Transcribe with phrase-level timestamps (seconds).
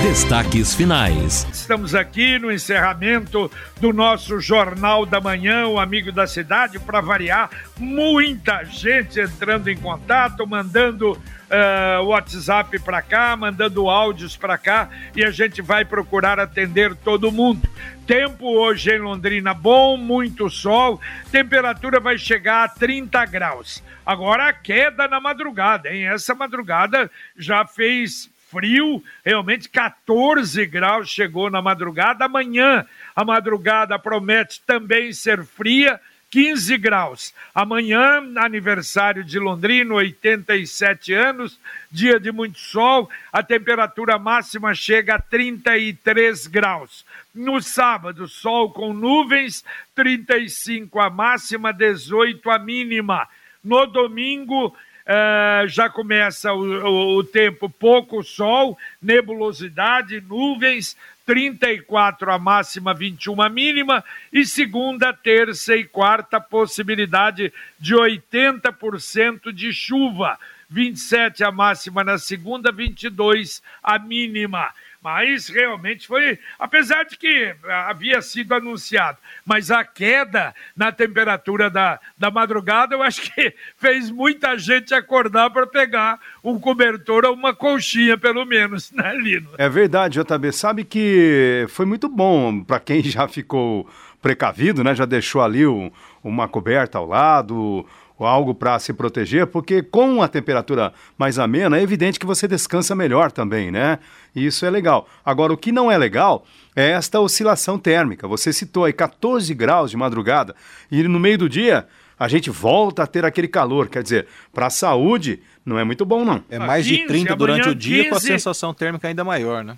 [0.00, 1.46] Destaques finais.
[1.52, 3.50] Estamos aqui no encerramento
[3.80, 9.76] do nosso Jornal da Manhã, o Amigo da Cidade, para variar, muita gente entrando em
[9.76, 16.40] contato, mandando uh, WhatsApp para cá, mandando áudios para cá e a gente vai procurar
[16.40, 17.68] atender todo mundo.
[18.06, 21.00] Tempo hoje em Londrina bom, muito sol,
[21.30, 23.82] temperatura vai chegar a 30 graus.
[24.04, 26.06] Agora a queda na madrugada, hein?
[26.08, 32.26] Essa madrugada já fez frio, realmente 14 graus chegou na madrugada.
[32.26, 32.84] Amanhã
[33.16, 35.98] a madrugada promete também ser fria.
[36.30, 37.34] 15 graus.
[37.54, 45.18] Amanhã, aniversário de Londrina, 87 anos, dia de muito sol, a temperatura máxima chega a
[45.18, 47.04] 33 graus.
[47.34, 49.62] No sábado, sol com nuvens,
[49.94, 53.28] 35 a máxima, 18 a mínima.
[53.62, 62.38] No domingo, Uh, já começa o, o, o, tempo pouco sol, nebulosidade, nuvens, 34 a
[62.38, 70.38] máxima, 21 a mínima, e segunda, terça e quarta possibilidade de 80% de chuva,
[70.70, 74.72] 27 a máxima na segunda, 22 a mínima
[75.02, 81.98] mas realmente foi, apesar de que havia sido anunciado, mas a queda na temperatura da,
[82.16, 87.54] da madrugada, eu acho que fez muita gente acordar para pegar um cobertor ou uma
[87.54, 89.50] colchinha, pelo menos, né, Lino?
[89.58, 90.52] É verdade, JB.
[90.52, 93.88] Sabe que foi muito bom para quem já ficou
[94.20, 94.94] precavido, né?
[94.94, 95.90] Já deixou ali um,
[96.22, 97.84] uma coberta ao lado
[98.24, 102.94] algo para se proteger, porque com a temperatura mais amena, é evidente que você descansa
[102.94, 103.98] melhor também, né?
[104.34, 105.08] Isso é legal.
[105.24, 106.44] Agora, o que não é legal
[106.74, 108.26] é esta oscilação térmica.
[108.26, 110.54] Você citou aí 14 graus de madrugada
[110.90, 111.86] e no meio do dia
[112.18, 113.88] a gente volta a ter aquele calor.
[113.88, 116.42] Quer dizer, para a saúde não é muito bom, não.
[116.48, 119.64] É mais 15, de 30 durante o dia 15, com a sensação térmica ainda maior,
[119.64, 119.76] né?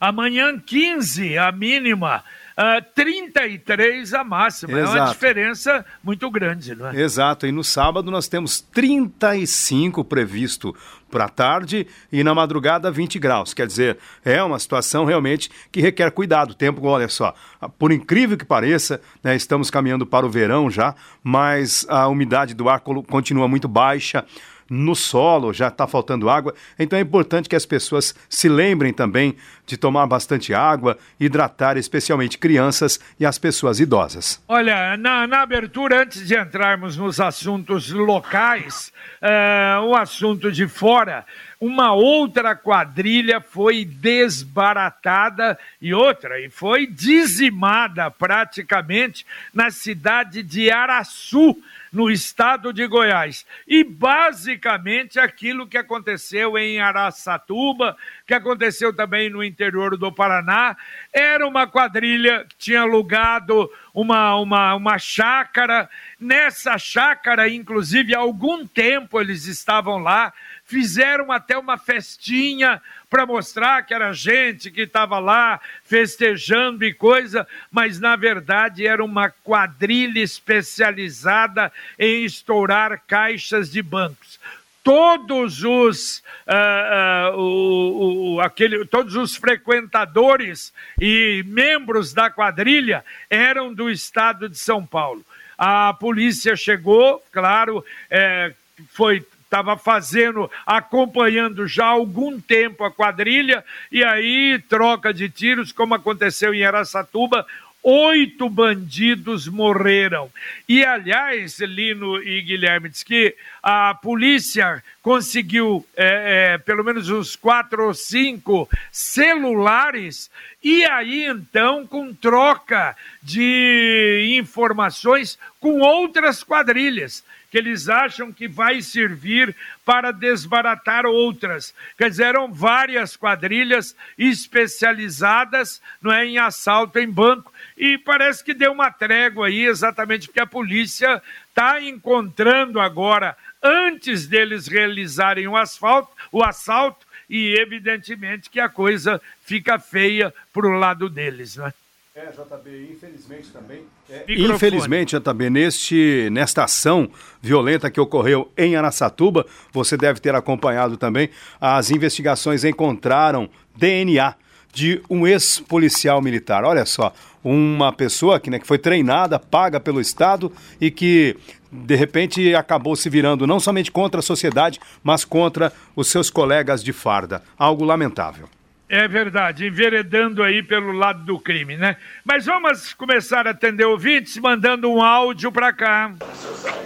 [0.00, 2.22] Amanhã 15, a mínima
[2.56, 4.78] uh, ah, 33 a máxima.
[4.78, 4.96] Exato.
[4.96, 7.00] É uma diferença muito grande, não é?
[7.00, 7.46] Exato.
[7.46, 10.74] E no sábado nós temos 35 previsto
[11.10, 13.54] para a tarde e na madrugada 20 graus.
[13.54, 16.50] Quer dizer, é uma situação realmente que requer cuidado.
[16.50, 17.34] O tempo, olha só,
[17.78, 22.68] por incrível que pareça, né, estamos caminhando para o verão já, mas a umidade do
[22.68, 24.24] ar continua muito baixa
[24.68, 26.54] no solo, já está faltando água.
[26.78, 32.38] Então é importante que as pessoas se lembrem também de tomar bastante água, hidratar especialmente
[32.38, 34.42] crianças e as pessoas idosas.
[34.46, 41.24] Olha, na, na abertura, antes de entrarmos nos assuntos locais, uh, o assunto de fora,
[41.60, 51.56] uma outra quadrilha foi desbaratada e outra, e foi dizimada praticamente na cidade de Araçu
[51.96, 53.46] no estado de Goiás.
[53.66, 57.96] E basicamente aquilo que aconteceu em Araçatuba,
[58.26, 60.76] que aconteceu também no interior do Paraná,
[61.10, 65.88] era uma quadrilha que tinha alugado uma, uma, uma chácara.
[66.20, 70.34] Nessa chácara, inclusive, há algum tempo eles estavam lá,
[70.66, 77.46] fizeram até uma festinha para mostrar que era gente que estava lá festejando e coisa,
[77.70, 84.38] mas na verdade era uma quadrilha especializada em estourar caixas de bancos
[84.82, 93.74] todos os uh, uh, o, o, aquele, todos os frequentadores e membros da quadrilha eram
[93.74, 95.24] do estado de São Paulo.
[95.58, 98.52] A polícia chegou, claro, é,
[98.90, 105.72] foi estava fazendo, acompanhando já há algum tempo a quadrilha, e aí troca de tiros,
[105.72, 107.46] como aconteceu em Aracatuba,
[107.82, 110.30] oito bandidos morreram.
[110.68, 117.34] E, aliás, Lino e Guilherme, diz que a polícia conseguiu é, é, pelo menos uns
[117.34, 120.30] quatro ou cinco celulares,
[120.62, 127.24] e aí então, com troca de informações com outras quadrilhas
[127.56, 131.74] que eles acham que vai servir para desbaratar outras.
[131.96, 137.50] Quer dizer, eram várias quadrilhas especializadas não é, em assalto em banco.
[137.74, 144.26] E parece que deu uma trégua aí, exatamente porque a polícia está encontrando agora, antes
[144.26, 150.78] deles realizarem o, asfalto, o assalto, e evidentemente que a coisa fica feia para o
[150.78, 151.56] lado deles.
[151.56, 151.68] Né?
[151.68, 151.85] É,
[152.24, 153.82] JB, infelizmente também.
[154.08, 154.24] É...
[154.26, 157.10] Infelizmente, JB, neste, nesta ação
[157.42, 161.28] violenta que ocorreu em Araçatuba, você deve ter acompanhado também,
[161.60, 164.34] as investigações encontraram DNA
[164.72, 166.64] de um ex-policial militar.
[166.64, 167.12] Olha só,
[167.44, 171.36] uma pessoa que, né, que foi treinada, paga pelo Estado e que
[171.70, 176.82] de repente acabou se virando não somente contra a sociedade, mas contra os seus colegas
[176.82, 177.42] de farda.
[177.58, 178.48] Algo lamentável.
[178.88, 181.96] É verdade, enveredando aí pelo lado do crime, né?
[182.24, 186.12] Mas vamos começar a atender ouvintes, mandando um áudio para cá.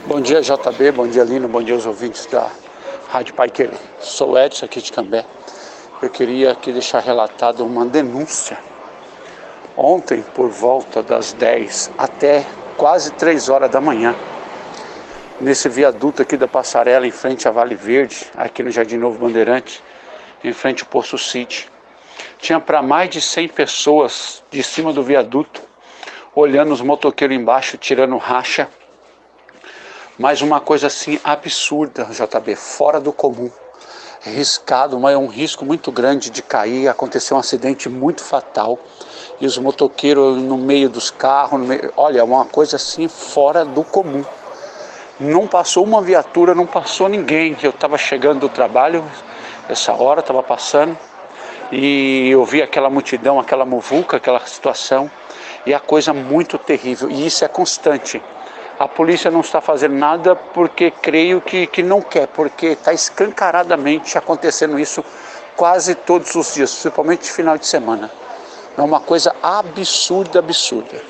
[0.06, 2.50] Bom dia, JB, bom dia, Lino, bom dia aos ouvintes da
[3.10, 3.76] Rádio Pai Querer.
[4.00, 5.26] Sou Edson aqui de Cambé.
[6.00, 8.56] Eu queria aqui deixar relatado uma denúncia.
[9.76, 12.46] Ontem, por volta das 10 até
[12.78, 14.16] quase 3 horas da manhã,
[15.38, 19.82] nesse viaduto aqui da passarela em frente à Vale Verde, aqui no Jardim Novo Bandeirante,
[20.42, 21.68] em frente ao Poço City
[22.40, 25.60] tinha para mais de 100 pessoas de cima do viaduto,
[26.34, 28.68] olhando os motoqueiros embaixo, tirando racha.
[30.18, 33.50] Mas uma coisa assim absurda, JB, fora do comum.
[34.22, 36.88] Riscado, mas é um risco muito grande de cair.
[36.88, 38.78] Aconteceu um acidente muito fatal.
[39.40, 41.92] E os motoqueiros no meio dos carros, meio...
[41.96, 44.24] olha, uma coisa assim fora do comum.
[45.18, 47.56] Não passou uma viatura, não passou ninguém.
[47.62, 49.02] Eu estava chegando do trabalho,
[49.68, 50.96] essa hora estava passando
[51.70, 55.10] e eu vi aquela multidão, aquela muvuca, aquela situação,
[55.64, 58.20] e a coisa muito terrível, e isso é constante.
[58.78, 64.16] A polícia não está fazendo nada porque creio que, que não quer, porque está escancaradamente
[64.16, 65.04] acontecendo isso
[65.54, 68.10] quase todos os dias, principalmente final de semana.
[68.76, 71.02] É uma coisa absurda, absurda.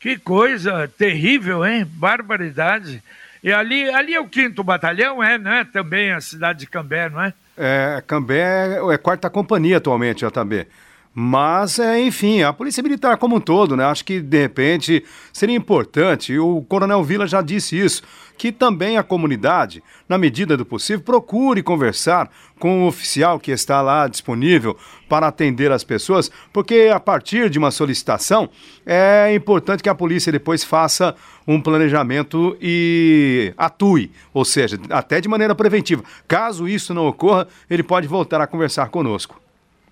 [0.00, 1.84] Que coisa terrível, hein?
[1.84, 3.02] Barbaridade.
[3.42, 5.66] E ali, ali é o quinto batalhão, é, né?
[5.70, 7.34] Também a cidade de Cambé, não é?
[7.56, 10.66] É, Cambé é quarta companhia atualmente, JB.
[11.16, 13.84] Mas, é, enfim, a Polícia Militar como um todo, né?
[13.84, 18.02] Acho que, de repente, seria importante, o Coronel Vila já disse isso,
[18.36, 22.28] que também a comunidade, na medida do possível, procure conversar
[22.58, 24.76] com o oficial que está lá disponível
[25.08, 28.48] para atender as pessoas, porque a partir de uma solicitação
[28.84, 31.14] é importante que a polícia depois faça
[31.46, 36.02] um planejamento e atue, ou seja, até de maneira preventiva.
[36.26, 39.43] Caso isso não ocorra, ele pode voltar a conversar conosco.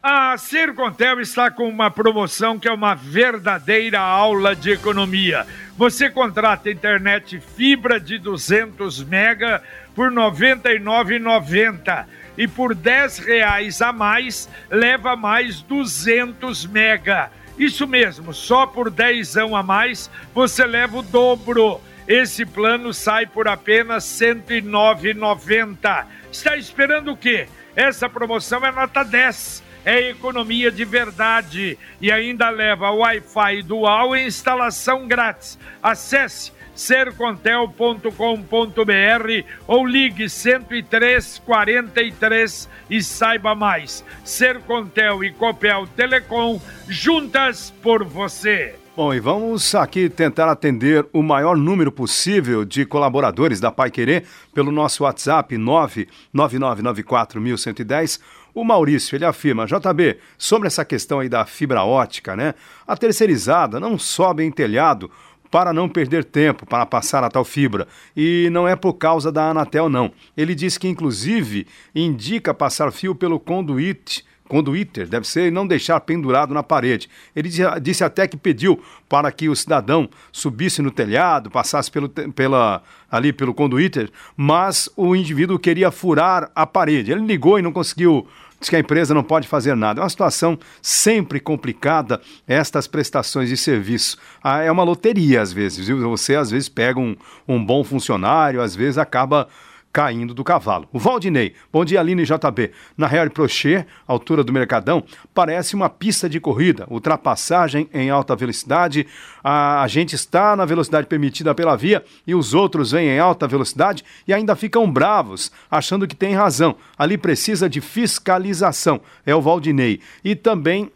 [0.04, 5.46] A Sercontel está com uma promoção que é uma verdadeira aula de economia.
[5.76, 9.62] Você contrata internet fibra de 200 mega
[9.94, 12.04] por R$ 99,90
[12.36, 12.80] e por R$
[13.24, 17.30] reais a mais leva mais 200 mega.
[17.56, 21.80] Isso mesmo, só por 10 a mais você leva o dobro.
[22.08, 26.06] Esse plano sai por apenas R$ 109,90.
[26.32, 27.46] Está esperando o quê?
[27.76, 34.26] Essa promoção é nota 10 é economia de verdade e ainda leva Wi-Fi dual e
[34.26, 35.58] instalação grátis.
[35.82, 44.04] Acesse sercontel.com.br ou ligue 103 43 e saiba mais.
[44.24, 48.74] Sercontel e Copel Telecom juntas por você.
[48.94, 54.26] Bom, e vamos aqui tentar atender o maior número possível de colaboradores da Pai Querer
[54.52, 58.20] pelo nosso WhatsApp 99994110
[58.54, 62.54] o Maurício, ele afirma, JB, sobre essa questão aí da fibra ótica, né?
[62.86, 65.10] A terceirizada não sobe em telhado
[65.50, 67.86] para não perder tempo para passar a tal fibra.
[68.16, 70.10] E não é por causa da Anatel, não.
[70.34, 76.52] Ele diz que, inclusive, indica passar fio pelo conduíte conduíter, deve ser, não deixar pendurado
[76.52, 77.08] na parede.
[77.34, 77.48] Ele
[77.80, 78.78] disse até que pediu
[79.08, 85.16] para que o cidadão subisse no telhado, passasse pelo, pela, ali pelo conduíter, mas o
[85.16, 87.10] indivíduo queria furar a parede.
[87.10, 88.28] Ele ligou e não conseguiu
[88.60, 90.00] Diz que a empresa não pode fazer nada.
[90.00, 94.16] É uma situação sempre complicada, estas prestações de serviço.
[94.40, 95.98] Ah, é uma loteria, às vezes, viu?
[96.10, 97.16] Você, às vezes, pega um,
[97.48, 99.48] um bom funcionário, às vezes acaba
[99.92, 100.88] caindo do cavalo.
[100.92, 102.70] O Valdinei, bom dia Aline JB.
[102.96, 109.06] Na Real Prochet, altura do Mercadão, parece uma pista de corrida, ultrapassagem em alta velocidade.
[109.44, 113.46] A, a gente está na velocidade permitida pela via e os outros vêm em alta
[113.46, 116.74] velocidade e ainda ficam bravos, achando que tem razão.
[116.96, 119.00] Ali precisa de fiscalização.
[119.26, 120.00] É o Valdinei.
[120.24, 120.90] E também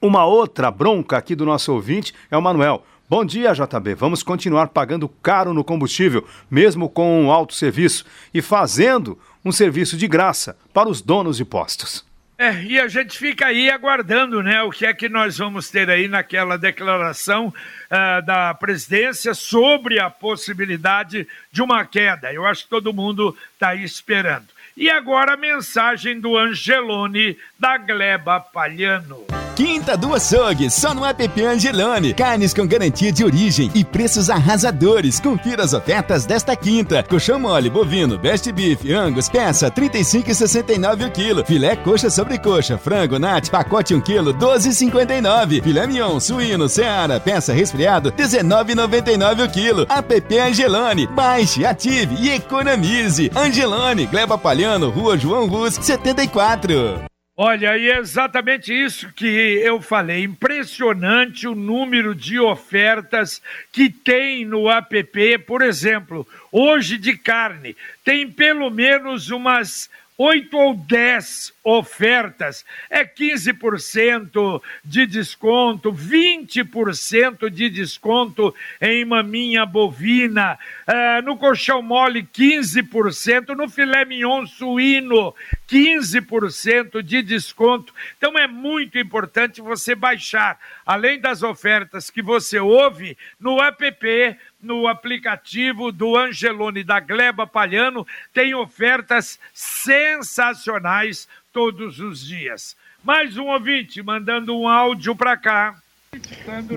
[0.00, 2.84] uma outra bronca aqui do nosso ouvinte é o Manuel.
[3.10, 3.96] Bom dia, JB.
[3.96, 9.96] Vamos continuar pagando caro no combustível, mesmo com um alto serviço, e fazendo um serviço
[9.96, 12.06] de graça para os donos de postos.
[12.38, 15.90] É, e a gente fica aí aguardando, né, o que é que nós vamos ter
[15.90, 22.32] aí naquela declaração uh, da presidência sobre a possibilidade de uma queda.
[22.32, 24.46] Eu acho que todo mundo está esperando.
[24.80, 29.26] E agora a mensagem do Angelone da Gleba Palhano.
[29.54, 32.14] Quinta do Açougue, só no app Angelone.
[32.14, 35.20] Carnes com garantia de origem e preços arrasadores.
[35.20, 37.02] Confira as ofertas desta quinta.
[37.02, 41.44] Colchão mole, bovino, best beef, angus, peça 35,69 o quilo.
[41.44, 45.62] Filé coxa sobre coxa, frango, nat, pacote 1 quilo, 12,59.
[45.62, 49.86] Filé mignon, suíno, seara, peça resfriado, 19,99 o quilo.
[49.90, 51.06] App Angelone.
[51.08, 53.30] Baixe, ative e economize.
[53.36, 57.02] Angelone, Gleba Palhano, Rua João Rus, 74.
[57.36, 60.22] Olha, e é exatamente isso que eu falei.
[60.22, 65.38] Impressionante o número de ofertas que tem no app.
[65.46, 67.74] Por exemplo, hoje de carne,
[68.04, 78.54] tem pelo menos umas oito ou dez ofertas, é 15% de desconto, 20% de desconto
[78.82, 85.34] em maminha bovina, uh, no colchão mole 15%, no filé mignon suíno
[85.66, 87.94] 15% de desconto.
[88.18, 94.86] Então é muito importante você baixar, além das ofertas que você ouve no app no
[94.86, 102.76] aplicativo do Angelone da Gleba Palhano, tem ofertas sensacionais todos os dias.
[103.02, 105.74] Mais um ouvinte mandando um áudio para cá.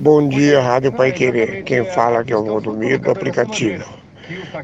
[0.01, 1.63] Bom dia, Rádio Pai Querer.
[1.63, 4.02] Quem fala aqui é o Valdomiro do aplicativo.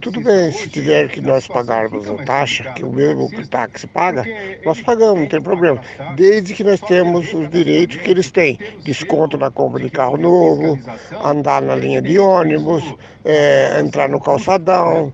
[0.01, 3.87] Tudo bem, se tiver que nós pagarmos a taxa, que o mesmo que o táxi
[3.87, 4.23] paga,
[4.63, 5.81] nós pagamos, não tem problema.
[6.15, 8.57] Desde que nós temos os direitos que eles têm.
[8.83, 10.79] Desconto na compra de carro novo,
[11.23, 12.83] andar na linha de ônibus,
[13.25, 15.11] é, entrar no calçadão,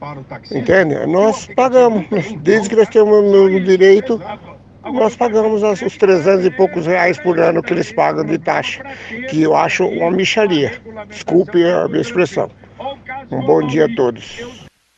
[0.52, 1.06] entende?
[1.08, 2.06] Nós pagamos,
[2.42, 4.22] desde que nós temos o direito,
[4.84, 8.84] nós pagamos os 300 e poucos reais por ano que eles pagam de taxa,
[9.30, 10.74] que eu acho uma micharia.
[11.10, 12.50] Desculpe a minha expressão.
[13.32, 14.40] Um bom dia a todos.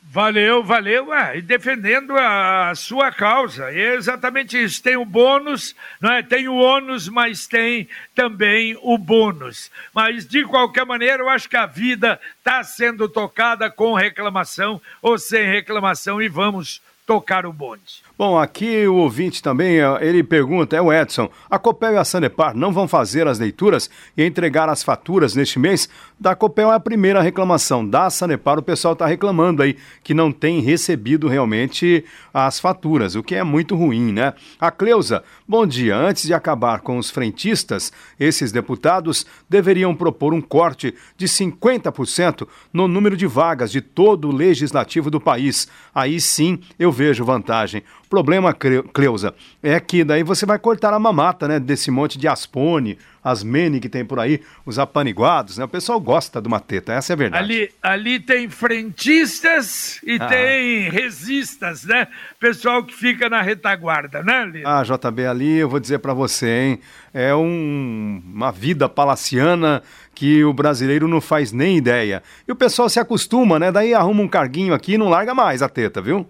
[0.10, 1.07] Valeu, valeu.
[1.36, 3.72] e defendendo a, sua causa.
[3.72, 4.81] É exatamente isso.
[4.81, 6.24] Tem o bônus, não é?
[6.24, 9.69] tem o ônus, mas tem também o bônus.
[9.93, 15.19] Mas, de qualquer maneira, eu acho que a vida está sendo tocada com reclamação ou
[15.19, 18.07] sem reclamação e vamos tocar o bonde.
[18.17, 22.03] Bom, aqui o ouvinte também, eh, ele pergunta, é o Edson, a Copel e a
[22.03, 25.88] Sanepar não vão fazer as leituras e entregar as faturas neste mês?
[26.19, 30.31] Da Copel é a primeira reclamação, da Sanepar o pessoal está reclamando aí que não
[30.31, 34.33] tem recebido realmente as faturas, o que é muito ruim, né?
[34.59, 40.41] A Cleusa, bom dia, antes de acabar com os frentistas, esses deputados deveriam propor um
[40.41, 45.67] corte de 50% no número de vagas de todo o legislativo do país.
[45.93, 51.48] Aí sim eu vejo vantagem problema, Cleusa, é que daí você vai cortar a mamata,
[51.48, 51.60] né?
[51.60, 55.66] Desse monte de aspone, asmene que tem por aí, os apaniguados, né?
[55.66, 57.44] O pessoal gosta de uma teta, essa é a verdade.
[57.44, 60.28] Ali, ali tem frentistas e ah.
[60.28, 62.08] tem resistas, né?
[62.40, 64.68] Pessoal que fica na retaguarda, né, Lino?
[64.68, 66.80] Ah, JB, ali eu vou dizer para você, hein?
[67.14, 69.82] É um, uma vida palaciana
[70.14, 72.24] que o brasileiro não faz nem ideia.
[72.48, 73.72] E o pessoal se acostuma, né?
[73.72, 76.28] Daí arruma um carguinho aqui e não larga mais a teta, viu?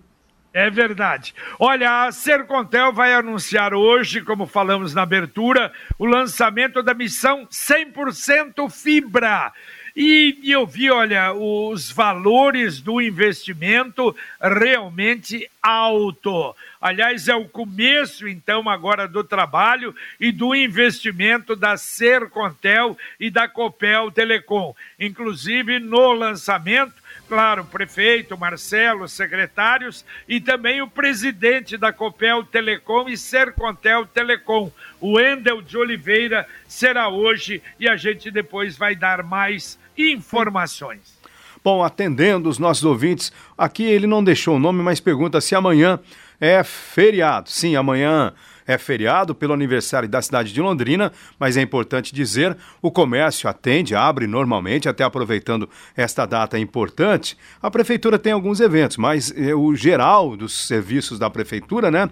[0.57, 1.35] É verdade.
[1.59, 8.67] Olha, a Sercontel vai anunciar hoje, como falamos na abertura, o lançamento da missão 100%
[8.67, 9.53] fibra.
[9.95, 16.55] E, eu vi, olha, os valores do investimento realmente alto.
[16.81, 23.47] Aliás, é o começo, então, agora do trabalho e do investimento da Sercontel e da
[23.47, 24.73] Copel Telecom.
[24.99, 26.95] Inclusive, no lançamento,
[27.27, 34.71] claro, o prefeito, Marcelo, secretários e também o presidente da Copel Telecom e Sercontel Telecom,
[34.99, 41.17] o Wendel de Oliveira, será hoje e a gente depois vai dar mais informações.
[41.63, 45.99] Bom, atendendo os nossos ouvintes, aqui ele não deixou o nome, mas pergunta se amanhã
[46.39, 47.49] é feriado.
[47.49, 48.33] Sim, amanhã
[48.67, 53.95] é feriado pelo aniversário da cidade de Londrina, mas é importante dizer, o comércio atende,
[53.95, 57.37] abre normalmente, até aproveitando esta data importante.
[57.61, 62.09] A prefeitura tem alguns eventos, mas eh, o geral dos serviços da prefeitura, né?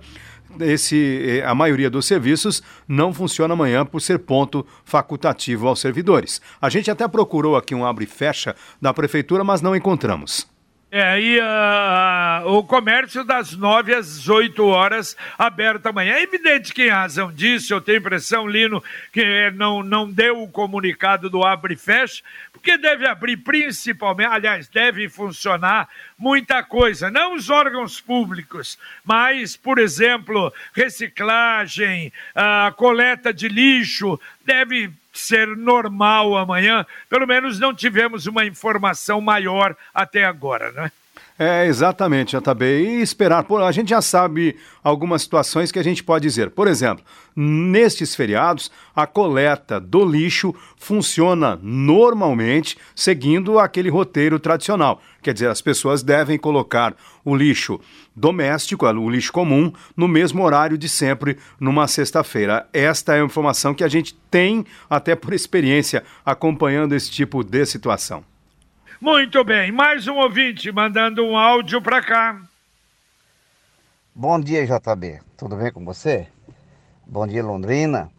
[0.59, 6.41] esse, eh, a maioria dos serviços não funciona amanhã por ser ponto facultativo aos servidores.
[6.61, 10.54] A gente até procurou aqui um abre fecha da prefeitura, mas não encontramos.
[10.97, 16.13] É, e uh, o comércio das 9 às 8 horas aberto amanhã.
[16.13, 20.47] É evidente que em razão disso, eu tenho impressão, Lino, que não, não deu o
[20.47, 27.35] comunicado do abre e fecha, porque deve abrir principalmente, aliás, deve funcionar muita coisa, não
[27.35, 36.85] os órgãos públicos, mas, por exemplo, reciclagem, uh, coleta de lixo, deve ser normal amanhã.
[37.09, 40.91] Pelo menos não tivemos uma informação maior até agora, né?
[41.37, 42.65] É, exatamente, JB.
[42.65, 43.45] E esperar.
[43.61, 46.49] A gente já sabe algumas situações que a gente pode dizer.
[46.51, 47.03] Por exemplo,
[47.35, 55.01] nestes feriados, a coleta do lixo funciona normalmente seguindo aquele roteiro tradicional.
[55.21, 57.81] Quer dizer, as pessoas devem colocar o lixo
[58.15, 62.65] doméstico, o lixo comum, no mesmo horário de sempre, numa sexta-feira.
[62.71, 67.65] Esta é a informação que a gente tem, até por experiência, acompanhando esse tipo de
[67.65, 68.23] situação.
[69.05, 72.41] Muito bem, mais um ouvinte mandando um áudio para cá.
[74.15, 75.21] Bom dia, JB.
[75.37, 76.27] Tudo bem com você?
[77.05, 78.09] Bom dia, Londrina.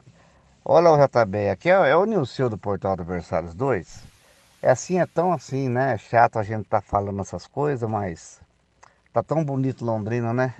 [0.65, 4.05] Olha o JB, aqui é, é o Nilcio do Portal Versalhes 2.
[4.63, 5.95] É assim, é tão assim, né?
[5.95, 8.41] É chato a gente tá falando essas coisas, mas
[9.13, 10.55] tá tão bonito Londrina, né?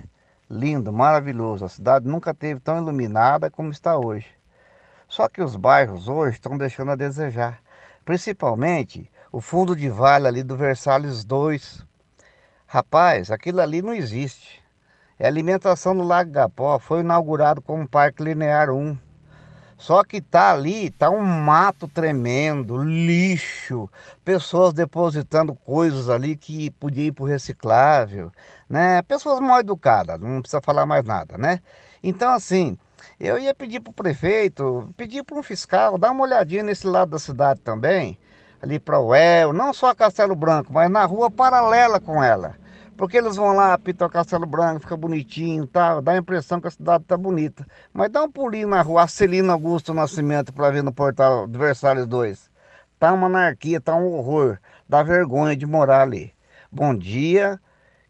[0.51, 1.63] Lindo, maravilhoso.
[1.63, 4.27] A cidade nunca teve tão iluminada como está hoje.
[5.07, 7.61] Só que os bairros hoje estão deixando a desejar.
[8.03, 11.85] Principalmente o fundo de vale ali do Versalhes 2.
[12.65, 14.61] Rapaz, aquilo ali não existe.
[15.19, 18.97] É alimentação no Lago Gapó, foi inaugurado como Parque Linear 1.
[19.77, 23.87] Só que tá ali, tá um mato tremendo, lixo,
[24.25, 28.31] pessoas depositando coisas ali que podia ir para o reciclável,
[28.67, 29.03] né?
[29.03, 31.61] Pessoas mal educadas, não precisa falar mais nada, né?
[32.01, 32.75] Então assim,
[33.19, 37.11] eu ia pedir para o prefeito, pedir para um fiscal, dar uma olhadinha nesse lado
[37.11, 38.17] da cidade também,
[38.61, 42.55] ali para o El, não só Castelo Branco, mas na rua paralela com ela.
[42.95, 46.01] Porque eles vão lá, pitam Castelo Branco, fica bonitinho, tá?
[46.01, 47.65] dá a impressão que a cidade tá bonita.
[47.93, 52.49] Mas dá um pulinho na rua Celina Augusto Nascimento para ver no portal Versalhes 2.
[52.99, 54.57] Tá uma anarquia, tá um horror.
[54.89, 56.33] Dá vergonha de morar ali.
[56.71, 57.59] Bom dia,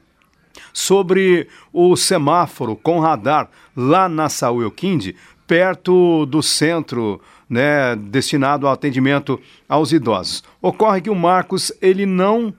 [0.73, 8.73] sobre o semáforo com radar lá na Saúl Elquinde, perto do centro né, destinado ao
[8.73, 9.39] atendimento
[9.69, 10.43] aos idosos.
[10.61, 12.55] Ocorre que o Marcos ele não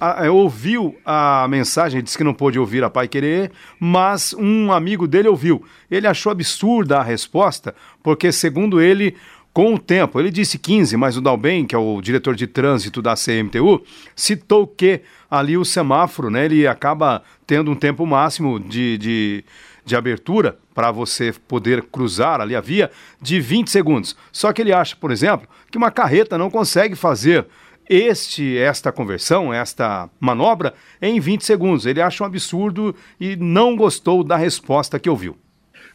[0.00, 4.72] a, é, ouviu a mensagem, disse que não pôde ouvir a Pai Querer, mas um
[4.72, 5.64] amigo dele ouviu.
[5.90, 9.16] Ele achou absurda a resposta, porque, segundo ele,
[9.52, 13.02] com o tempo, ele disse 15, mas o Dalben, que é o diretor de trânsito
[13.02, 13.82] da CMTU,
[14.14, 19.44] citou que ali o semáforo, né, ele acaba tendo um tempo máximo de, de,
[19.84, 24.16] de abertura para você poder cruzar ali a via de 20 segundos.
[24.30, 27.46] Só que ele acha, por exemplo, que uma carreta não consegue fazer
[27.88, 31.86] este esta conversão, esta manobra em 20 segundos.
[31.86, 35.36] Ele acha um absurdo e não gostou da resposta que ouviu.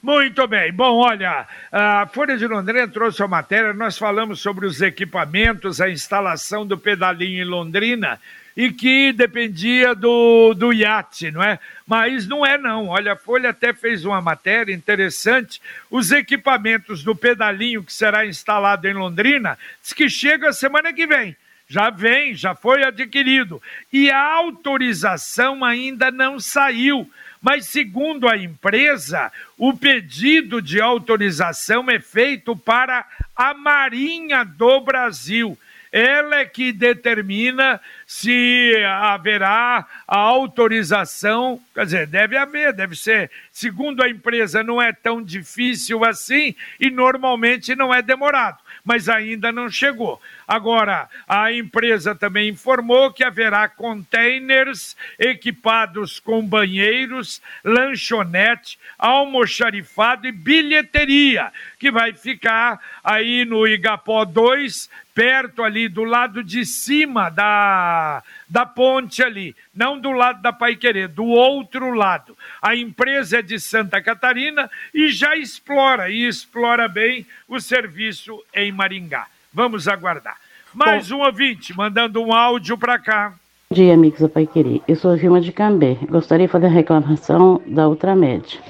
[0.04, 0.70] Muito bem.
[0.74, 5.90] Bom, olha, a Folha de Londrina trouxe a matéria, nós falamos sobre os equipamentos, a
[5.90, 8.20] instalação do pedalinho em Londrina
[8.56, 11.58] e que dependia do, do iate, não é?
[11.88, 12.90] Mas não é não.
[12.90, 15.62] Olha, a Folha até fez uma matéria interessante.
[15.90, 21.34] Os equipamentos do pedalinho que será instalado em Londrina, diz que chega semana que vem.
[21.66, 23.62] Já vem, já foi adquirido.
[23.92, 27.10] E a autorização ainda não saiu
[27.44, 35.60] mas, segundo a empresa, o pedido de autorização é feito para a Marinha do Brasil.
[35.92, 44.02] Ela é que determina se haverá a autorização, quer dizer, deve haver, deve ser, segundo
[44.02, 49.70] a empresa, não é tão difícil assim e normalmente não é demorado mas ainda não
[49.70, 50.22] chegou.
[50.48, 61.52] Agora, a empresa também informou que haverá containers equipados com banheiros, lanchonete, almoxarifado e bilheteria,
[61.80, 68.68] que vai ficar aí no Igapó 2, perto ali, do lado de cima da, da
[68.68, 72.38] ponte ali, não do lado da Paiquerê, do outro lado.
[72.62, 78.72] A empresa é de Santa Catarina e já explora, e explora bem o serviço em
[78.72, 79.26] Maringá.
[79.52, 80.38] Vamos aguardar.
[80.72, 83.34] Mais Bom, um ouvinte mandando um áudio para cá.
[83.72, 84.82] Bom dia, amigos da Paiquerê.
[84.88, 85.98] Eu sou a Vilma de Cambé.
[86.08, 88.62] Gostaria de fazer a reclamação da Ultramed.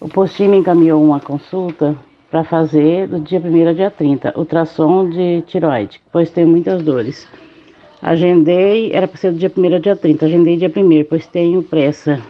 [0.00, 1.96] O postinho me encaminhou uma consulta
[2.28, 7.28] para fazer do dia 1 ao dia 30, ultrassom de tiroide, pois tenho muitas dores.
[8.02, 11.62] Agendei, era para ser do dia 1 ao dia 30, agendei dia 1 pois tenho
[11.62, 12.20] pressa.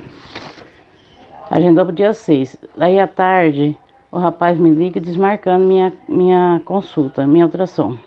[1.51, 2.57] Agendou para o dia 6.
[2.79, 3.77] Aí à tarde,
[4.11, 7.99] o rapaz me liga desmarcando minha, minha consulta, minha ultrassom.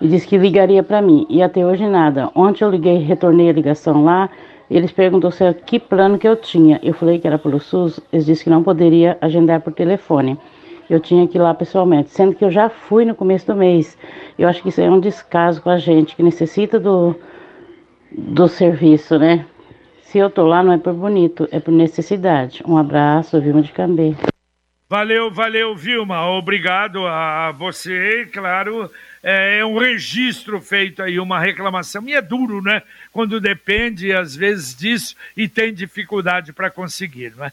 [0.00, 1.26] E disse que ligaria para mim.
[1.28, 2.30] E até hoje nada.
[2.34, 4.30] Ontem eu liguei, retornei a ligação lá.
[4.70, 6.78] Eles perguntou se que plano que eu tinha.
[6.82, 8.00] Eu falei que era pelo SUS.
[8.12, 10.38] Eles disseram que não poderia agendar por telefone
[10.88, 13.96] eu tinha que ir lá pessoalmente, sendo que eu já fui no começo do mês.
[14.38, 17.14] Eu acho que isso é um descaso com a gente que necessita do,
[18.10, 19.44] do serviço, né?
[20.02, 22.62] Se eu tô lá não é por bonito, é por necessidade.
[22.66, 24.14] Um abraço, Vilma de Cambé.
[24.88, 26.26] Valeu, valeu, Vilma.
[26.30, 28.26] Obrigado a você.
[28.32, 28.90] Claro,
[29.22, 32.08] é um registro feito aí, uma reclamação.
[32.08, 32.80] E é duro, né?
[33.12, 37.52] Quando depende, às vezes, disso e tem dificuldade para conseguir, não é?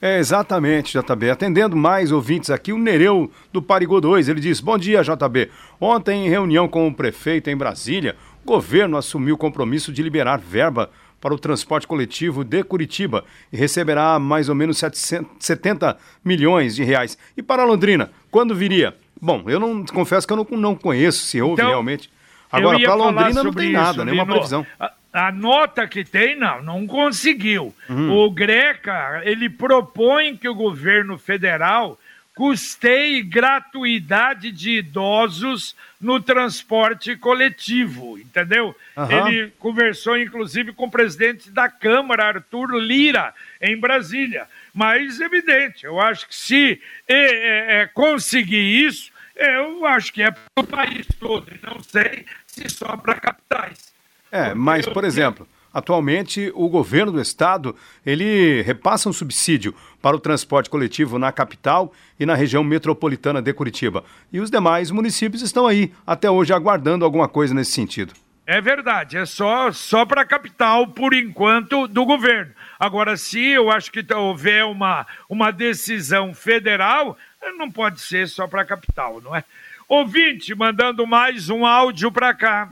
[0.00, 1.30] É, exatamente, JB.
[1.30, 5.50] Atendendo mais ouvintes aqui, o Nereu do Parigô 2, ele diz, bom dia, JB.
[5.80, 10.38] Ontem, em reunião com o prefeito em Brasília, o governo assumiu o compromisso de liberar
[10.38, 10.88] verba
[11.20, 16.84] para o transporte coletivo de Curitiba e receberá mais ou menos 700, 70 milhões de
[16.84, 17.18] reais.
[17.36, 18.96] E para Londrina, quando viria?
[19.20, 22.08] Bom, eu não confesso que eu não, não conheço se houve então, realmente.
[22.50, 24.64] Agora, para Londrina não tem nada, nenhuma previsão.
[24.78, 24.92] A
[25.32, 27.74] nota que tem, não, não conseguiu.
[27.88, 28.10] Uhum.
[28.10, 31.98] O Greca, ele propõe que o governo federal
[32.38, 38.76] custeie gratuidade de idosos no transporte coletivo, entendeu?
[38.96, 39.28] Uhum.
[39.28, 44.46] Ele conversou, inclusive, com o presidente da Câmara, Arthur Lira, em Brasília.
[44.72, 50.30] Mas, evidente, eu acho que se é, é, é, conseguir isso, eu acho que é
[50.30, 53.92] para o país todo, não sei se só para capitais.
[54.30, 60.20] É, mas, por exemplo, atualmente o governo do estado, ele repassa um subsídio para o
[60.20, 64.04] transporte coletivo na capital e na região metropolitana de Curitiba.
[64.32, 68.12] E os demais municípios estão aí, até hoje, aguardando alguma coisa nesse sentido.
[68.46, 72.50] É verdade, é só, só para a capital, por enquanto, do governo.
[72.80, 77.14] Agora, se eu acho que houver uma, uma decisão federal,
[77.58, 79.44] não pode ser só para a capital, não é?
[79.86, 82.70] Ouvinte, mandando mais um áudio para cá.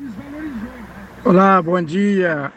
[1.24, 2.52] Olá, bom dia,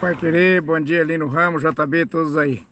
[0.00, 2.66] Pai Querer, bom dia, Lino Ramos, JB, todos aí.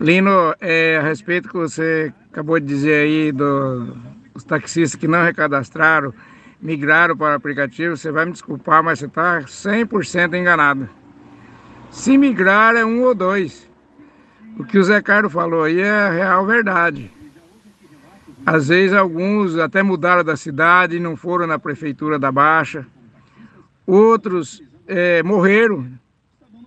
[0.00, 3.96] Lino, é, a respeito que você acabou de dizer aí do,
[4.34, 6.12] dos taxistas que não recadastraram,
[6.60, 10.88] migraram para o aplicativo, você vai me desculpar, mas você está 100% enganado.
[11.90, 13.70] Se migrar é um ou dois.
[14.58, 17.12] O que o Zé Carlos falou aí é a real verdade.
[18.44, 22.86] Às vezes alguns até mudaram da cidade e não foram na prefeitura da Baixa
[23.86, 25.88] outros é, morreram,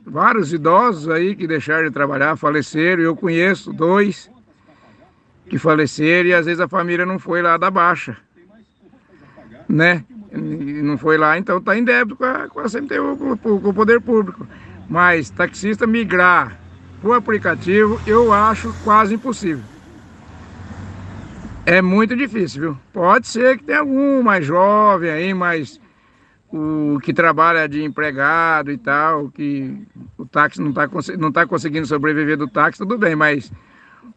[0.05, 4.29] vários idosos aí que deixaram de trabalhar, faleceram, eu conheço dois
[5.47, 8.17] que faleceram e às vezes a família não foi lá da baixa,
[9.67, 10.03] né?
[10.32, 13.73] Não foi lá, então está em débito com a, com a CMTU, com, com o
[13.73, 14.47] poder público.
[14.88, 16.58] Mas taxista migrar
[17.01, 19.63] para o aplicativo, eu acho quase impossível.
[21.65, 22.77] É muito difícil, viu?
[22.91, 25.79] Pode ser que tenha algum mais jovem aí, mais
[26.51, 29.85] o que trabalha de empregado e tal, que
[30.17, 33.51] o táxi não está não tá conseguindo sobreviver do táxi, tudo bem, mas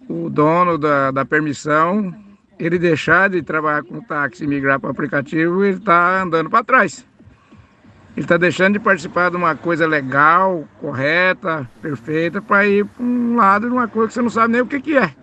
[0.08, 2.14] o dono da, da permissão,
[2.58, 6.64] ele deixar de trabalhar com táxi e migrar para o aplicativo, ele está andando para
[6.64, 7.06] trás.
[8.14, 13.36] Ele está deixando de participar de uma coisa legal, correta, perfeita, para ir para um
[13.36, 15.14] lado de uma coisa que você não sabe nem o que, que é.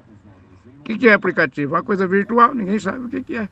[0.79, 1.75] O que, que é aplicativo?
[1.75, 3.47] Uma coisa virtual, ninguém sabe o que, que é.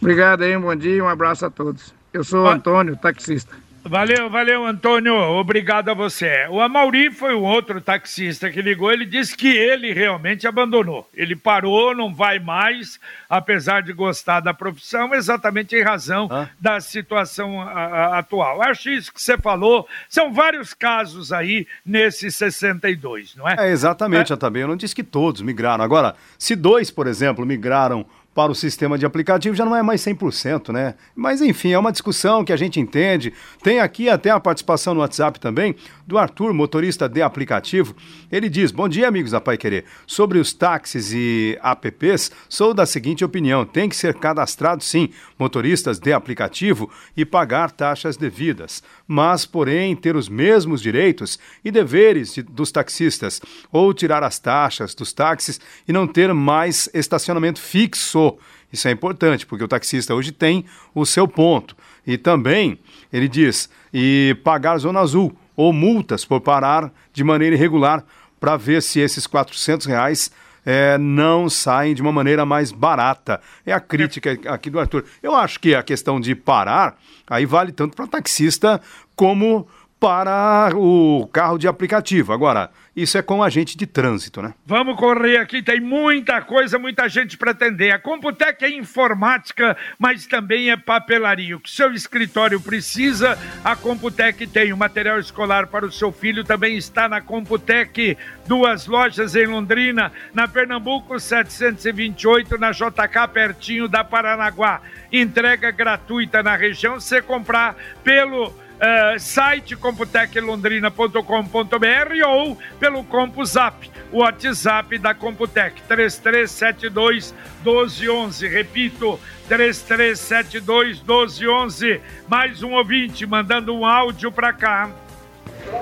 [0.00, 1.94] Obrigado aí, um bom dia um abraço a todos.
[2.16, 3.54] Eu sou o Antônio, taxista.
[3.84, 5.14] Valeu, valeu, Antônio.
[5.14, 6.46] Obrigado a você.
[6.48, 8.90] O Amauri foi o outro taxista que ligou.
[8.90, 11.06] Ele disse que ele realmente abandonou.
[11.12, 12.98] Ele parou, não vai mais,
[13.28, 16.48] apesar de gostar da profissão, exatamente em razão ah.
[16.58, 18.62] da situação a, a, atual.
[18.62, 19.86] Acho isso que você falou.
[20.08, 23.56] São vários casos aí nesses 62, não é?
[23.58, 24.34] É, exatamente, é.
[24.34, 24.62] Eu também.
[24.62, 25.84] Eu não disse que todos migraram.
[25.84, 30.02] Agora, se dois, por exemplo, migraram para o sistema de aplicativo já não é mais
[30.02, 30.94] 100%, né?
[31.14, 33.32] Mas enfim, é uma discussão que a gente entende.
[33.62, 35.74] Tem aqui até a participação no WhatsApp também
[36.06, 37.96] do Arthur, motorista de aplicativo.
[38.30, 39.86] Ele diz: Bom dia, amigos da Pai Querer.
[40.06, 45.98] Sobre os táxis e apps, sou da seguinte opinião: tem que ser cadastrado sim, motoristas
[45.98, 48.82] de aplicativo e pagar taxas devidas.
[49.08, 53.40] Mas, porém, ter os mesmos direitos e deveres de, dos taxistas,
[53.72, 58.25] ou tirar as taxas dos táxis e não ter mais estacionamento fixo
[58.72, 61.76] isso é importante, porque o taxista hoje tem o seu ponto.
[62.06, 62.78] E também,
[63.12, 68.04] ele diz, e pagar zona azul ou multas por parar de maneira irregular
[68.38, 70.30] para ver se esses 400 reais
[70.64, 73.40] é, não saem de uma maneira mais barata.
[73.64, 75.04] É a crítica aqui do Arthur.
[75.22, 78.80] Eu acho que a questão de parar, aí vale tanto para taxista
[79.14, 79.66] como
[79.98, 82.32] para o carro de aplicativo.
[82.32, 84.54] Agora, isso é com agente de trânsito, né?
[84.64, 87.92] Vamos correr aqui, tem muita coisa, muita gente para atender.
[87.92, 91.56] A Computec é informática, mas também é papelaria.
[91.56, 94.72] O que seu escritório precisa, a Computec tem.
[94.72, 98.16] O material escolar para o seu filho também está na Computec.
[98.46, 104.80] Duas lojas em Londrina, na Pernambuco 728, na JK, pertinho da Paranaguá.
[105.10, 114.98] Entrega gratuita na região, você comprar pelo uh, site computeclondrina.com.br ou pelo CompuZap, o WhatsApp
[114.98, 117.34] da Computec, 3372
[117.64, 118.48] 1211.
[118.48, 122.00] Repito, 3372 1211.
[122.28, 124.90] Mais um ouvinte mandando um áudio para cá.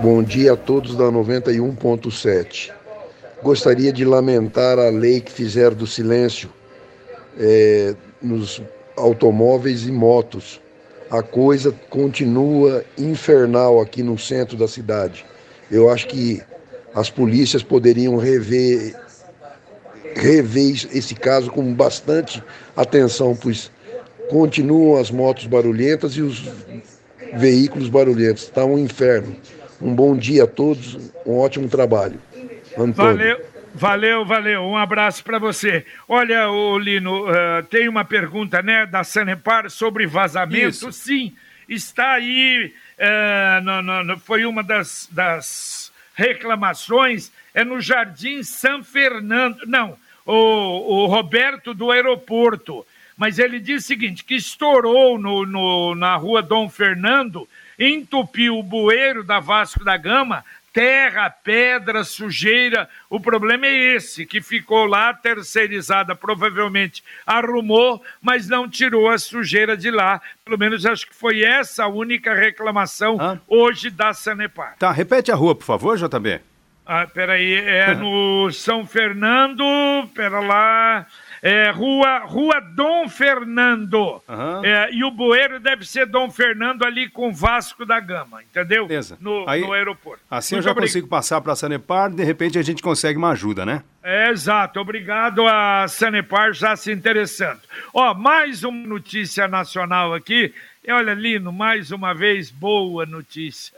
[0.01, 2.73] Bom dia a todos da 91.7.
[3.43, 6.51] Gostaria de lamentar a lei que fizeram do silêncio
[7.39, 8.63] é, nos
[8.97, 10.59] automóveis e motos
[11.11, 15.25] a coisa continua infernal aqui no centro da cidade.
[15.71, 16.43] Eu acho que
[16.95, 18.95] as polícias poderiam rever,
[20.15, 22.43] rever esse caso com bastante
[22.77, 23.71] atenção, pois
[24.29, 26.49] continuam as motos barulhentas e os
[27.35, 28.45] veículos barulhentos.
[28.45, 29.37] Está um inferno.
[29.83, 32.19] Um bom dia a todos, um ótimo trabalho.
[32.79, 33.19] Antônio.
[33.19, 33.54] Valeu.
[33.75, 34.63] Valeu, valeu.
[34.63, 35.85] Um abraço para você.
[36.09, 40.69] Olha, o Lino, uh, tem uma pergunta, né, da Sanepar sobre vazamento.
[40.69, 40.93] Isso.
[40.93, 41.35] Sim,
[41.69, 42.73] está aí.
[42.97, 47.33] Uh, no, no, no, foi uma das, das reclamações.
[47.53, 49.59] É no Jardim São Fernando.
[49.67, 52.87] Não, o, o Roberto do aeroporto.
[53.17, 58.63] Mas ele diz o seguinte: que estourou no, no, na rua Dom Fernando, entupiu o
[58.63, 62.89] bueiro da Vasco da Gama, terra, pedra, sujeira.
[63.09, 69.77] O problema é esse, que ficou lá terceirizada, provavelmente arrumou, mas não tirou a sujeira
[69.77, 70.21] de lá.
[70.45, 73.39] Pelo menos acho que foi essa a única reclamação ah.
[73.47, 74.75] hoje da Sanepar.
[74.77, 76.41] Tá, repete a rua, por favor, JB.
[76.85, 79.65] Ah, peraí, é no São Fernando,
[80.13, 81.07] pera lá,
[81.47, 84.23] é, rua, rua Dom Fernando.
[84.27, 84.65] Uhum.
[84.65, 88.87] É, e o bueiro deve ser Dom Fernando ali com Vasco da Gama, entendeu?
[88.87, 89.19] Beleza.
[89.21, 90.23] No, Aí, no aeroporto.
[90.31, 90.89] Assim Muito eu já obrigado.
[90.89, 93.83] consigo passar para a Sanepar, de repente a gente consegue uma ajuda, né?
[94.03, 94.81] É, exato.
[94.81, 97.61] Obrigado a Sanepar já se interessando.
[97.93, 100.55] Ó, mais uma notícia nacional aqui.
[100.83, 103.77] E olha, Lino, mais uma vez, boa notícia.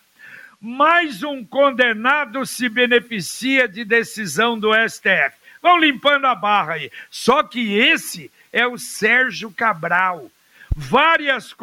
[0.60, 5.47] mais um condenado se beneficia de decisão do STF.
[5.68, 6.90] Vão limpando a barra aí.
[7.10, 10.30] Só que esse é o Sérgio Cabral.
[10.74, 11.54] Várias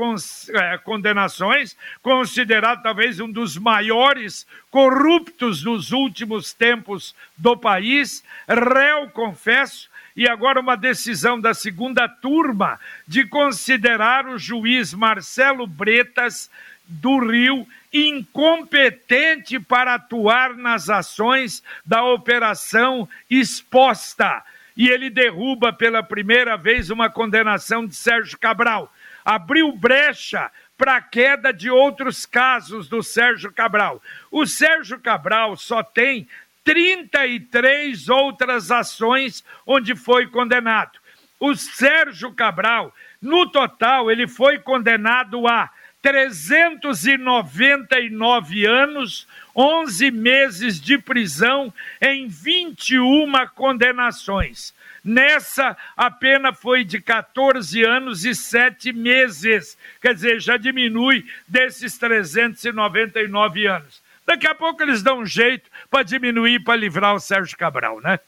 [0.49, 9.89] é, condenações, considerado talvez um dos maiores corruptos dos últimos tempos do país, réu, confesso,
[10.15, 16.47] e agora uma decisão da segunda turma de considerar o juiz Marcelo Bretas
[16.87, 19.24] do Rio incompetente
[19.59, 24.43] para atuar nas ações da operação exposta.
[24.75, 28.91] E ele derruba pela primeira vez uma condenação de Sérgio Cabral.
[29.23, 34.01] Abriu brecha para a queda de outros casos do Sérgio Cabral.
[34.29, 36.27] O Sérgio Cabral só tem
[36.63, 40.99] 33 outras ações onde foi condenado.
[41.39, 45.69] O Sérgio Cabral, no total, ele foi condenado a
[46.05, 54.71] 399 anos, 11 meses de prisão em 21 condenações.
[55.03, 59.75] Nessa, a pena foi de 14 anos e 7 meses.
[59.99, 63.99] Quer dizer, já diminui desses 399 anos.
[64.27, 68.19] Daqui a pouco eles dão um jeito para diminuir, para livrar o Sérgio Cabral, né?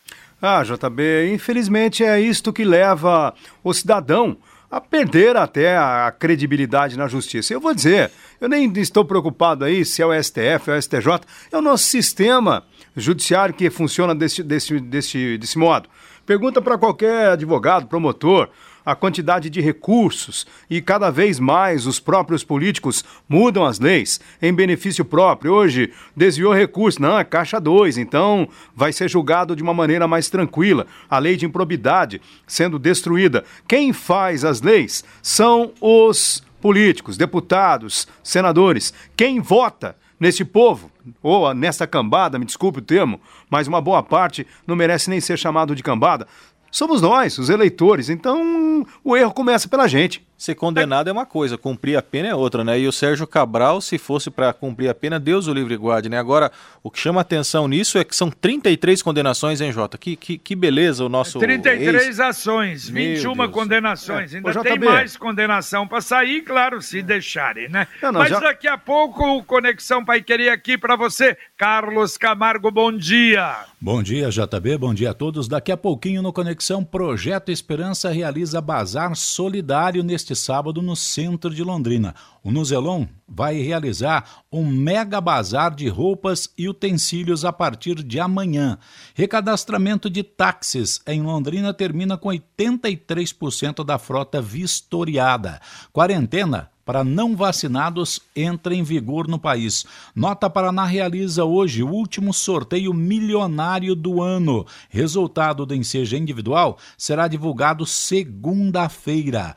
[0.42, 4.36] Ah, JB, infelizmente é isto que leva o cidadão
[4.70, 7.54] a perder até a credibilidade na justiça.
[7.54, 11.22] Eu vou dizer, eu nem estou preocupado aí se é o STF, é o STJ,
[11.52, 12.64] é o nosso sistema
[12.96, 15.88] judiciário que funciona desse, desse, desse, desse modo.
[16.26, 18.50] Pergunta para qualquer advogado, promotor,
[18.88, 24.54] a quantidade de recursos e cada vez mais os próprios políticos mudam as leis em
[24.54, 25.52] benefício próprio.
[25.52, 30.30] Hoje desviou recurso, não, é caixa 2, então vai ser julgado de uma maneira mais
[30.30, 30.88] tranquila.
[31.10, 33.44] A lei de improbidade sendo destruída.
[33.68, 38.94] Quem faz as leis são os políticos, deputados, senadores.
[39.18, 40.90] Quem vota nesse povo,
[41.22, 43.20] ou nessa cambada, me desculpe o termo,
[43.50, 46.26] mas uma boa parte não merece nem ser chamado de cambada,
[46.72, 48.10] somos nós, os eleitores.
[48.10, 50.26] Então o erro começa pela gente.
[50.38, 52.80] Ser condenado é uma coisa, cumprir a pena é outra, né?
[52.80, 56.20] E o Sérgio Cabral, se fosse para cumprir a pena, Deus o livre guarde, né?
[56.20, 56.52] Agora,
[56.84, 59.98] o que chama atenção nisso é que são 33 condenações, hein, Jota?
[59.98, 61.40] Que, que, que beleza o nosso.
[61.40, 62.20] 33 ex...
[62.20, 64.32] ações, 21 Meu condenações.
[64.32, 64.38] É.
[64.38, 67.88] Ainda Ô, tem mais condenação para sair, claro, se deixarem, né?
[68.00, 68.40] Não, não, Mas já...
[68.40, 71.36] daqui a pouco, o Conexão Pai Querer aqui para você.
[71.58, 73.56] Carlos Camargo, bom dia.
[73.82, 75.48] Bom dia, JB, bom dia a todos.
[75.48, 81.54] Daqui a pouquinho no Conexão, Projeto Esperança realiza bazar solidário neste neste sábado no centro
[81.54, 82.14] de Londrina.
[82.44, 88.78] O Nuzelon vai realizar um mega bazar de roupas e utensílios a partir de amanhã.
[89.16, 95.62] Recadastramento de táxis em Londrina termina com 83% da frota vistoriada.
[95.94, 99.86] Quarentena para não vacinados entra em vigor no país.
[100.16, 104.66] Nota Paraná realiza hoje o último sorteio milionário do ano.
[104.90, 109.54] Resultado do ensejo individual será divulgado segunda-feira.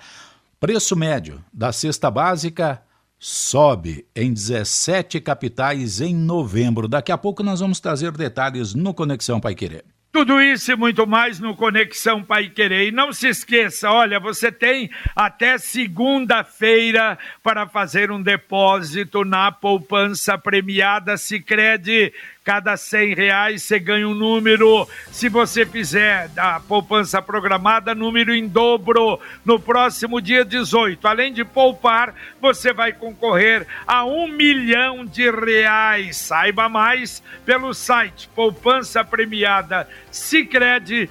[0.61, 2.83] Preço médio da cesta básica
[3.19, 6.87] sobe em 17 capitais em novembro.
[6.87, 9.87] Daqui a pouco nós vamos trazer detalhes no Conexão Pai Querer.
[10.13, 12.89] Tudo isso e muito mais no Conexão Pai Querer.
[12.89, 20.37] E não se esqueça, olha, você tem até segunda-feira para fazer um depósito na poupança
[20.37, 22.13] premiada Sicredi
[22.51, 24.89] Cada 100 reais você ganha um número.
[25.13, 31.07] Se você fizer da poupança programada, número em dobro no próximo dia 18.
[31.07, 36.17] Além de poupar, você vai concorrer a um milhão de reais.
[36.17, 41.09] Saiba mais pelo site poupança premiada cicred.com.br.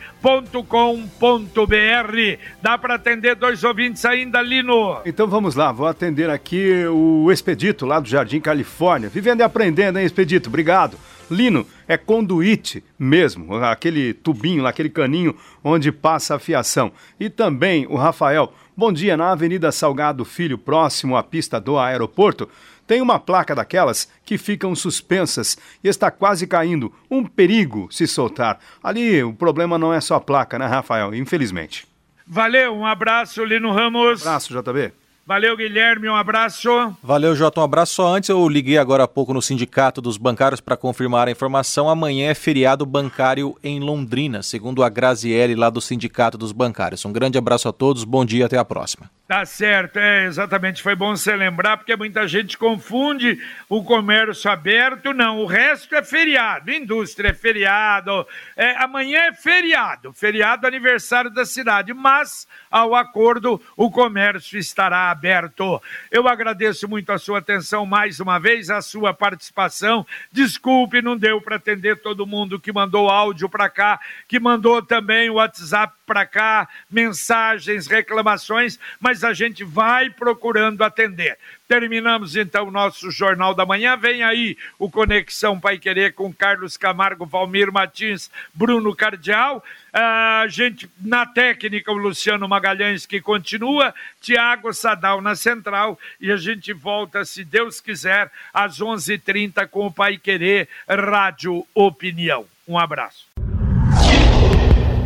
[2.61, 4.99] Dá para atender dois ouvintes ainda, Lino?
[5.05, 9.07] Então vamos lá, vou atender aqui o Expedito, lá do Jardim Califórnia.
[9.07, 10.49] Vivendo e aprendendo, hein, Expedito?
[10.49, 10.97] Obrigado.
[11.33, 16.91] Lino, é conduíte mesmo, aquele tubinho, aquele caninho onde passa a fiação.
[17.19, 22.49] E também o Rafael, bom dia, na Avenida Salgado Filho, próximo à pista do aeroporto,
[22.89, 26.91] tem uma placa daquelas que ficam suspensas e está quase caindo.
[27.09, 28.59] Um perigo se soltar.
[28.83, 31.13] Ali o problema não é só a placa, né, Rafael?
[31.13, 31.87] Infelizmente.
[32.25, 34.25] Valeu, um abraço, Lino Ramos.
[34.25, 34.91] Um abraço, JB.
[35.29, 36.67] Valeu, Guilherme, um abraço.
[37.03, 37.93] Valeu, Jota, um abraço.
[37.93, 41.87] Só antes, eu liguei agora há pouco no Sindicato dos Bancários para confirmar a informação.
[41.87, 47.05] Amanhã é feriado bancário em Londrina, segundo a Graziele lá do Sindicato dos Bancários.
[47.05, 49.07] Um grande abraço a todos, bom dia, até a próxima.
[49.29, 50.81] Tá certo, é exatamente.
[50.81, 53.39] Foi bom você lembrar, porque muita gente confunde
[53.69, 55.13] o comércio aberto.
[55.13, 56.71] Não, o resto é feriado.
[56.71, 58.25] Indústria é feriado.
[58.57, 61.93] É, amanhã é feriado, feriado aniversário da cidade.
[61.93, 65.79] Mas, ao acordo, o comércio estará aberto.
[66.09, 70.07] Eu agradeço muito a sua atenção mais uma vez, a sua participação.
[70.31, 75.29] Desculpe, não deu para atender todo mundo que mandou áudio para cá, que mandou também
[75.29, 81.37] o WhatsApp para cá, mensagens, reclamações, mas a gente vai procurando atender.
[81.67, 83.95] Terminamos então o nosso Jornal da Manhã.
[83.95, 89.63] Vem aí o Conexão Pai Querer com Carlos Camargo, Valmir Martins, Bruno Cardial.
[89.93, 95.99] A gente, na técnica, o Luciano Magalhães que continua, Tiago Sadal na central.
[96.19, 100.67] E a gente volta, se Deus quiser, às 11:30 h 30 com o Pai Querer
[100.87, 102.45] Rádio Opinião.
[102.67, 103.29] Um abraço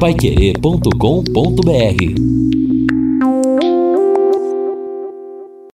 [0.03, 2.52] paiquerê.com.br